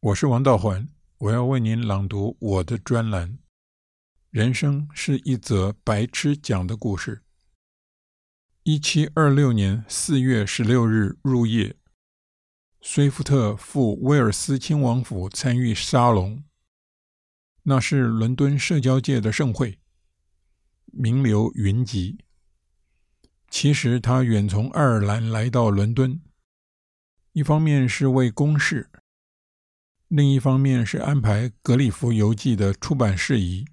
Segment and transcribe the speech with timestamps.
[0.00, 3.36] 我是王道环，我要为您朗读我的专栏。
[4.30, 7.24] 人生是一则白痴讲的故事。
[8.62, 11.74] 一七二六年四月十六日入夜，
[12.80, 16.44] 虽福特赴威尔斯亲王府参与沙龙，
[17.64, 19.80] 那是伦敦社交界的盛会，
[20.92, 22.18] 名流云集。
[23.50, 26.20] 其实他远从爱尔兰来到伦敦，
[27.32, 28.88] 一方面是为公事。
[30.08, 33.66] 另一方面是安排《格里夫游记》的出版事宜，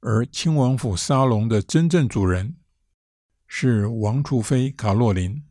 [0.00, 2.56] 而亲王府沙龙的真正主人
[3.46, 5.44] 是王储妃卡洛琳。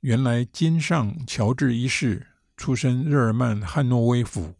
[0.00, 2.26] 原来金上乔治一世
[2.58, 4.52] 出身日耳曼汉诺威府，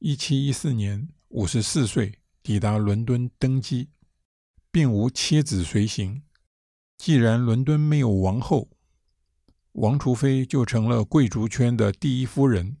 [0.00, 3.90] 一七一四年五十四岁抵达伦敦登基，
[4.72, 6.24] 并无妻子随行。
[6.98, 8.68] 既然伦敦没有王后，
[9.74, 12.76] 王储妃就成了贵族圈的第一夫人，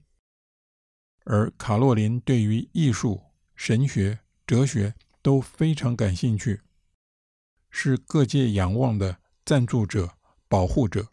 [1.24, 3.20] 而卡洛琳对于艺术、
[3.56, 6.60] 神学、哲学都非常感兴趣，
[7.68, 11.08] 是各界仰望的赞助者、保护者。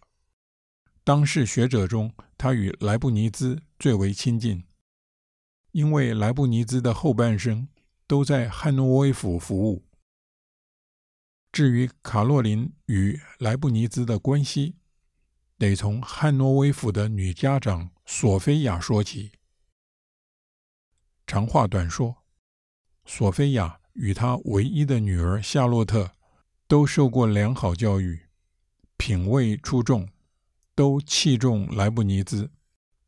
[1.03, 4.63] 当世学者中，他与莱布尼兹最为亲近，
[5.71, 7.67] 因为莱布尼兹的后半生
[8.05, 9.83] 都在汉诺威府服务。
[11.51, 14.75] 至于卡洛琳与莱布尼兹的关系，
[15.61, 19.33] 得从汉诺威府的女家长索菲亚说起。
[21.27, 22.23] 长话短说，
[23.05, 26.13] 索菲亚与她唯一的女儿夏洛特
[26.67, 28.21] 都受过良好教育，
[28.97, 30.09] 品味出众，
[30.73, 32.49] 都器重莱布尼兹。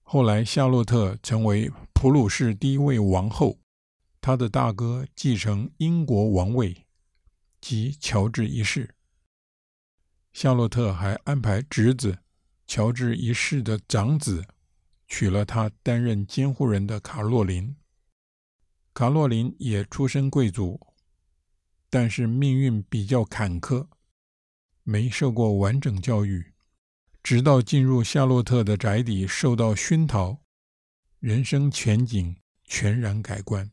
[0.04, 3.58] 后来，夏洛特成为普鲁士第一位王后，
[4.22, 6.86] 她的大哥继承英国王位，
[7.60, 8.94] 即乔治一世。
[10.32, 12.20] 夏洛特还安排侄子。
[12.66, 14.46] 乔治一世的长子
[15.08, 17.76] 娶了他担任监护人的卡洛琳。
[18.94, 20.80] 卡洛琳也出身贵族，
[21.90, 23.88] 但是命运比较坎坷，
[24.84, 26.54] 没受过完整教育，
[27.22, 30.42] 直到进入夏洛特的宅邸受到熏陶，
[31.20, 33.72] 人生前景全然改观。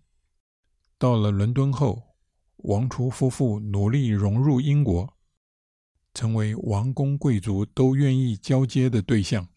[0.98, 2.16] 到了伦敦后，
[2.56, 5.16] 王储夫妇努力融入英国。
[6.12, 9.48] 成为王公贵族都愿意交接的对象，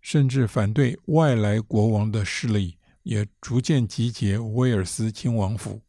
[0.00, 5.82] 甚至反对外来国王的势力也逐渐集结威尔斯亲王府。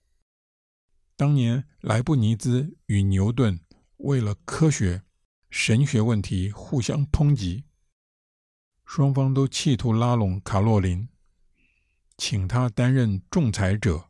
[1.16, 3.60] 当年莱布尼兹与牛顿
[3.98, 5.04] 为了科学、
[5.50, 7.66] 神学问题互相抨击，
[8.86, 11.08] 双方都企图拉拢卡洛琳，
[12.18, 14.10] 请他担任仲裁者。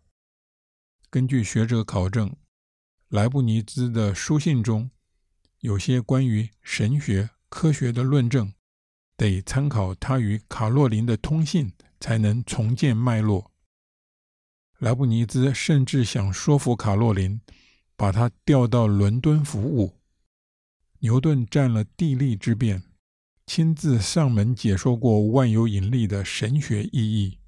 [1.10, 2.36] 根据学者考证，
[3.10, 4.90] 莱布尼兹的书信中。
[5.62, 8.54] 有些关于神学科学的论证，
[9.18, 13.52] 得参考他与卡洛琳的通信，才能重建脉络。
[14.78, 17.42] 莱布尼兹甚至想说服卡洛琳，
[17.98, 20.00] 把他调到伦敦服务。
[21.00, 22.84] 牛顿占了地利之便，
[23.46, 27.40] 亲自上门解说过万有引力的神学意义。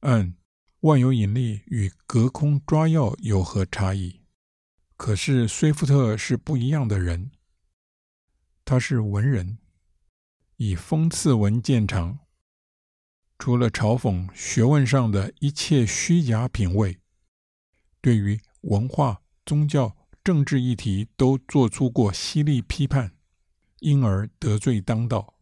[0.00, 0.34] 嗯
[0.80, 4.22] 万有引力与隔空抓药有何差异？
[4.96, 7.30] 可是虽福特是不一样的人。
[8.72, 9.58] 他是文人，
[10.56, 12.20] 以讽刺文见长。
[13.38, 16.98] 除了嘲讽学问上的一切虚假品味，
[18.00, 19.94] 对于文化、宗教、
[20.24, 23.12] 政治议题都做出过犀利批判，
[23.80, 25.34] 因而得罪当道。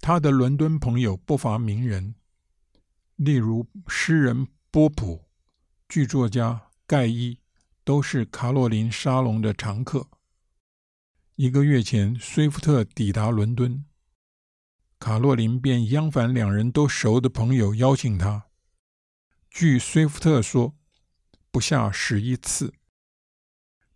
[0.00, 2.16] 他的伦敦朋友不乏名人，
[3.14, 5.22] 例如诗人波普、
[5.88, 7.38] 剧作家盖伊，
[7.84, 10.08] 都是卡洛琳沙龙的常客。
[11.36, 13.84] 一个月前，虽福特抵达伦敦，
[15.00, 18.46] 卡洛琳便央凡两人都熟的朋友邀请他。
[19.50, 20.76] 据虽福特说，
[21.50, 22.72] 不下十一次，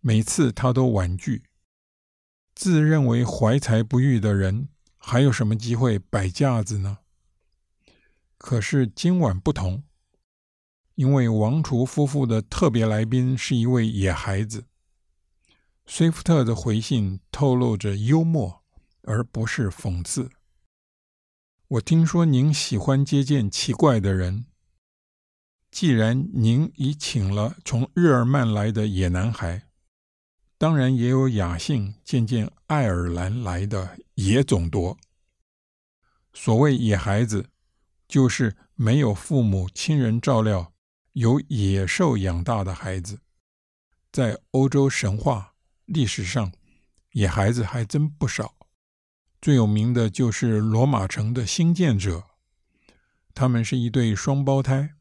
[0.01, 1.43] 每次他都婉拒。
[2.53, 4.67] 自认为怀才不遇的人，
[4.97, 6.97] 还有什么机会摆架子呢？
[8.37, 9.83] 可是今晚不同，
[10.95, 14.65] 因为王储夫妇的特别来宾是一位野孩子。
[15.91, 18.63] 虽福特的回信透露着幽默，
[19.01, 20.29] 而不是讽刺。
[21.67, 24.45] 我听说您喜欢接见奇怪的人，
[25.71, 29.63] 既然您已请了从日耳曼来的野男孩，
[30.59, 34.95] 当然也有雅兴见见爱尔兰来的野种多。
[36.33, 37.49] 所谓野孩子，
[38.07, 40.71] 就是没有父母亲人照料，
[41.13, 43.19] 由野兽养大的孩子，
[44.11, 45.48] 在欧洲神话。
[45.91, 46.51] 历史上，
[47.13, 48.53] 野孩子还真不少。
[49.41, 52.25] 最有名的就是罗马城的兴建者
[53.33, 54.95] 他们是一对双胞胎，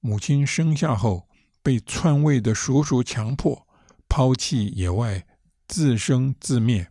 [0.00, 1.28] 母亲生下后
[1.62, 3.68] 被篡位的叔叔强迫
[4.08, 5.24] 抛弃野外，
[5.68, 6.90] 自生自灭。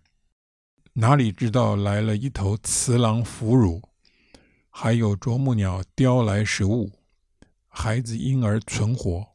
[0.94, 3.84] 哪里知道来了一头雌狼俘虏，
[4.70, 6.92] 还有啄木鸟叼来食物，
[7.68, 9.28] 孩子因而存活。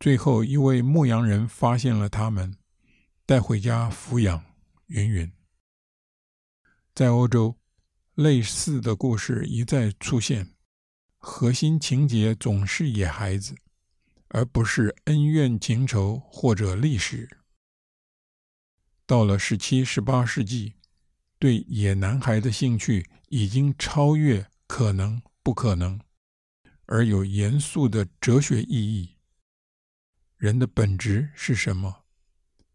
[0.00, 2.56] 最后一位牧羊人发现了他们，
[3.26, 4.44] 带回家抚养。
[4.88, 5.32] 云云。
[6.94, 7.58] 在欧洲，
[8.14, 10.54] 类似的故事一再出现，
[11.16, 13.56] 核心情节总是野孩子，
[14.28, 17.38] 而不是恩怨情仇或者历史。
[19.06, 20.74] 到了十七、十八世纪，
[21.38, 25.98] 对野男孩的兴趣已经超越可能不可能，
[26.84, 29.16] 而有严肃的哲学意义。
[30.36, 32.03] 人的本质是什么？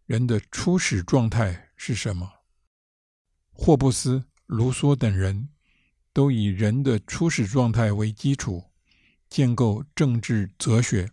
[0.10, 2.28] 人的初始状态是什么？
[3.52, 5.50] 霍布斯、卢梭等人
[6.12, 8.72] 都以人的初始状态为基础，
[9.30, 11.12] 建构政治哲学。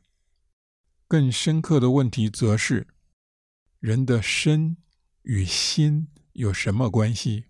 [1.06, 2.86] 更深刻的问题则是：
[3.80, 4.78] 人的身
[5.24, 7.44] 与心有什么关系？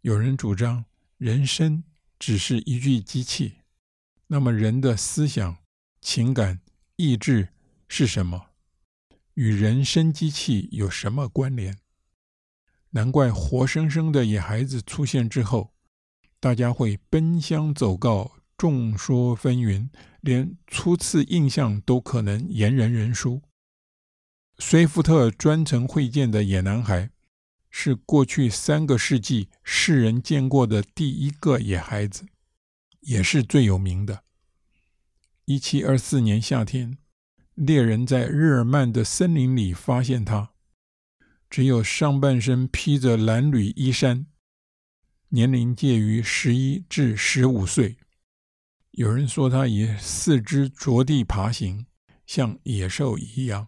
[0.00, 0.84] 有人主张
[1.18, 1.84] 人身
[2.18, 3.58] 只是一具机器，
[4.26, 5.58] 那么人的思想、
[6.00, 6.60] 情感、
[6.96, 7.50] 意志
[7.86, 8.47] 是什么？
[9.38, 11.78] 与人生机器有什么关联？
[12.90, 15.72] 难怪活生生的野孩子出现之后，
[16.40, 19.90] 大家会奔相走告，众说纷纭，
[20.22, 23.40] 连初次印象都可能言人人殊。
[24.56, 27.12] 崔福特专程会见的野男孩，
[27.70, 32.26] 是过去三个世纪世人见过的第一个野孩子，
[33.02, 34.24] 也是最有名的。
[35.44, 36.98] 一七二四年夏天，
[37.60, 40.52] 猎人在日耳曼的森林里发现他，
[41.50, 44.26] 只有上半身披着蓝缕衣衫，
[45.30, 47.96] 年龄介于十一至十五岁。
[48.92, 51.86] 有人说他以四肢着地爬行，
[52.24, 53.66] 像野兽一样。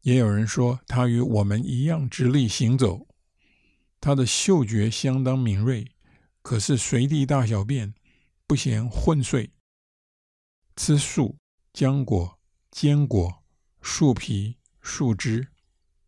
[0.00, 3.06] 也有人说他与我们一样直立行走，
[4.00, 5.86] 他的嗅觉相当敏锐，
[6.40, 7.92] 可是随地大小便，
[8.46, 9.50] 不嫌混秽。
[10.76, 11.36] 吃树、
[11.74, 12.35] 浆果、
[12.78, 13.42] 坚果、
[13.80, 15.48] 树皮、树枝，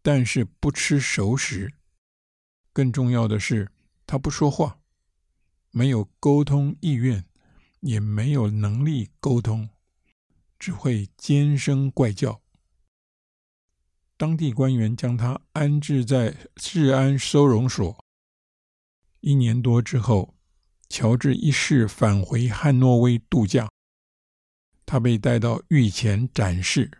[0.03, 1.73] 但是不吃熟食。
[2.75, 3.73] 更重要的是，
[4.07, 4.79] 他不说话，
[5.71, 7.25] 没有沟通意愿，
[7.81, 9.71] 也没有能力沟通，
[10.59, 12.43] 只会尖声怪叫。
[14.19, 18.05] 当地官员将他安置在治安收容所。
[19.21, 20.35] 一年多之后，
[20.91, 23.71] 乔治一世返回汉诺威度假，
[24.89, 26.91] 他被带到御前展示。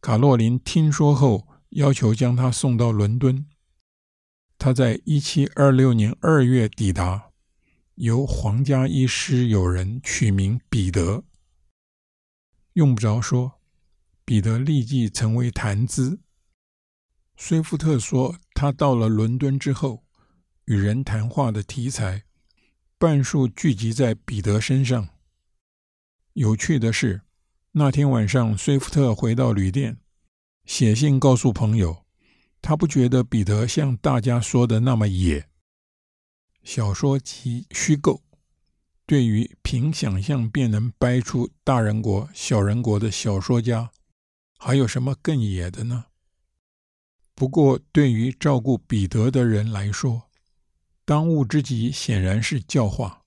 [0.00, 3.44] 卡洛琳听说后，要求将他送到伦敦。
[4.56, 7.32] 他在一七二六年二月抵达，
[7.96, 11.24] 由皇家医师友人取名彼得。
[12.72, 13.60] 用不着说。
[14.24, 16.20] 彼得立即成为谈资。
[17.36, 20.04] 崔福特说，他到了伦敦之后，
[20.64, 22.22] 与人谈话的题材
[22.96, 25.08] 半数聚集在彼得身上。
[26.34, 27.22] 有趣的是，
[27.72, 29.98] 那天晚上，崔福特回到旅店，
[30.64, 32.04] 写信告诉朋友，
[32.62, 35.48] 他不觉得彼得像大家说的那么野。
[36.62, 38.22] 小说集虚构，
[39.06, 43.90] 对于凭想象便能掰出大人国、小人国的小说家。
[44.56, 46.04] 还有什么更野的呢？
[47.34, 50.30] 不过，对于照顾彼得的人来说，
[51.04, 53.22] 当务之急显然是教化，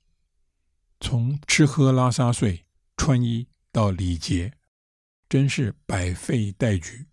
[1.00, 4.54] 从吃喝拉撒睡、穿衣到礼节，
[5.28, 7.08] 真是百废待举。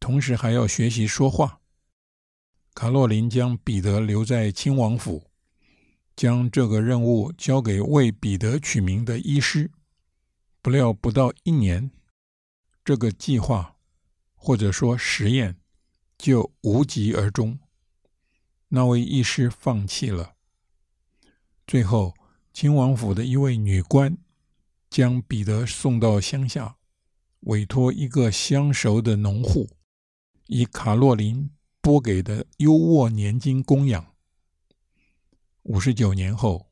[0.00, 1.60] 同时还要学习说话。
[2.74, 5.30] 卡洛琳将彼得留在亲王府，
[6.16, 9.70] 将这个任务交给为彼得取名的医师。
[10.62, 11.90] 不料不到一年。
[12.84, 13.76] 这个计划，
[14.34, 15.56] 或者说实验，
[16.18, 17.60] 就无疾而终。
[18.68, 20.34] 那位医师放弃了。
[21.64, 22.14] 最后，
[22.52, 24.16] 亲王府的一位女官
[24.92, 26.76] 将彼得送到乡下，
[27.40, 29.70] 委托一个相熟的农户，
[30.48, 34.14] 以卡洛琳拨给的优渥年金供养。
[35.62, 36.70] 五十九年后，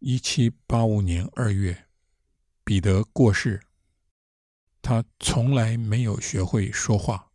[0.00, 1.86] 一七八五年二月，
[2.62, 3.62] 彼得过世。
[4.82, 7.30] 他从来没有学会说话。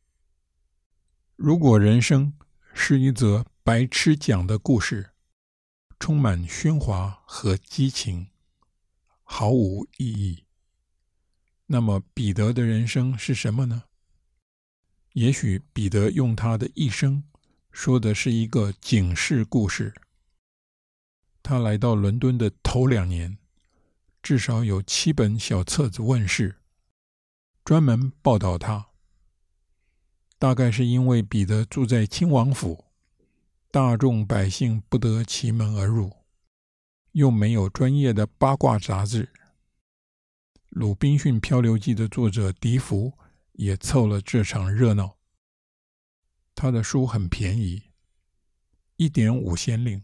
[1.35, 2.31] 如果人生
[2.75, 5.09] 是一则白痴讲的故事，
[5.99, 8.27] 充满喧哗和激情，
[9.33, 10.43] 毫无意义，
[11.67, 13.83] 那么彼得的人生是什么呢？
[15.13, 17.23] 也许彼得用他的一生
[17.71, 19.93] 说的是一个警示故事。
[21.41, 23.37] 他来到伦敦的头两年，
[24.21, 26.57] 至少有七本小册子问世，
[27.63, 28.89] 专门报道他。
[30.37, 32.83] 大概是因为彼得住在亲王府，
[33.71, 36.11] 大众百姓不得其门而入，
[37.11, 39.25] 又没有专业的八卦杂志。
[40.69, 43.17] 《鲁滨逊漂流记》的作者笛福
[43.53, 45.17] 也凑了这场热闹。
[46.55, 47.91] 他的书很便宜，
[48.95, 50.03] 一点五先令，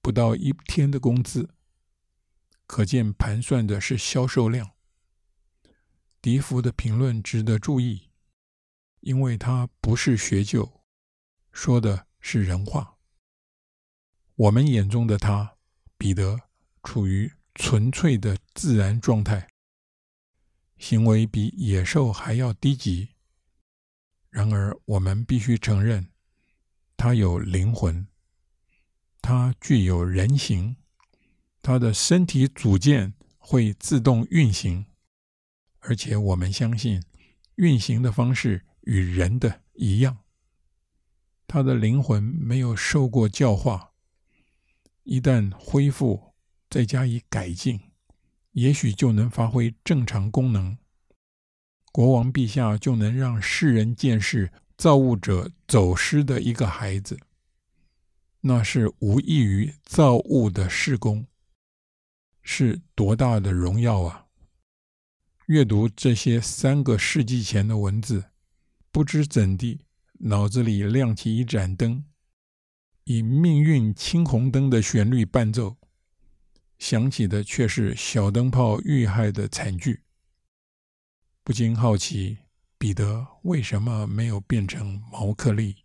[0.00, 1.54] 不到一天的工资，
[2.66, 4.72] 可见盘算的是销售量。
[6.20, 8.10] 笛福的评论值得注意，
[9.00, 10.80] 因为他不是学究，
[11.52, 12.96] 说的是人话。
[14.34, 15.56] 我们眼中的他，
[16.02, 16.36] 彼得，
[16.82, 19.46] 处于纯粹的自然状态。
[20.76, 23.10] 行为比野兽还要低级。
[24.28, 26.08] 然而，我们必须承认，
[26.96, 28.08] 他有灵魂，
[29.20, 30.74] 他具有人形，
[31.62, 34.86] 他的身体组件会自动运行，
[35.78, 37.00] 而且我们相信，
[37.54, 40.18] 运行的方式与人的一样。
[41.46, 43.91] 他的灵魂没有受过教化，
[45.04, 46.34] 一旦恢复，
[46.70, 47.80] 再加以改进。
[48.52, 50.76] 也许就能发挥正常功能，
[51.90, 57.18] 国王陛下就能让世人见识造物者走失的一个孩子，
[58.42, 61.26] 那是无异于造物的事工，
[62.42, 64.26] 是多大的荣耀啊！
[65.46, 68.24] 阅读这些三个世纪前的文字，
[68.90, 69.86] 不知怎地，
[70.18, 72.04] 脑子里亮起一盏灯，
[73.04, 75.76] 以命运青红灯的旋律伴奏。
[76.78, 80.02] 响起的却是小灯泡遇害的惨剧，
[81.44, 82.38] 不禁好奇
[82.76, 85.81] 彼得为什么没有变成毛克利。